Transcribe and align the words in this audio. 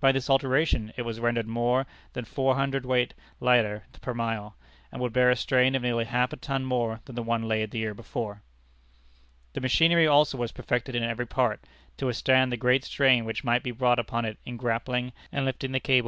By 0.00 0.10
this 0.10 0.30
alteration 0.30 0.94
it 0.96 1.02
was 1.02 1.20
rendered 1.20 1.46
more 1.46 1.84
than 2.14 2.24
four 2.24 2.54
hundred 2.54 2.86
weight 2.86 3.12
lighter 3.40 3.82
per 4.00 4.14
mile, 4.14 4.56
and 4.90 5.02
would 5.02 5.12
bear 5.12 5.30
a 5.30 5.36
strain 5.36 5.74
of 5.74 5.82
nearly 5.82 6.06
half 6.06 6.32
a 6.32 6.36
ton 6.36 6.64
more 6.64 7.00
than 7.04 7.14
the 7.14 7.22
one 7.22 7.42
laid 7.46 7.72
the 7.72 7.76
year 7.80 7.92
before. 7.92 8.40
The 9.52 9.60
machinery 9.60 10.06
also 10.06 10.38
was 10.38 10.50
perfected 10.50 10.94
in 10.94 11.02
every 11.02 11.26
part, 11.26 11.60
to 11.98 12.06
withstand 12.06 12.50
the 12.50 12.56
great 12.56 12.84
strain 12.84 13.26
which 13.26 13.44
might 13.44 13.62
be 13.62 13.70
brought 13.70 13.98
upon 13.98 14.24
it 14.24 14.38
in 14.46 14.56
grappling 14.56 15.12
and 15.30 15.44
lifting 15.44 15.44
the 15.44 15.44
cable 15.44 15.44
from 15.44 15.44
the 15.44 15.50
great 15.50 15.50
depths 15.50 15.64
of 15.66 15.72
the 15.72 15.76
Atlantic. 16.00 16.04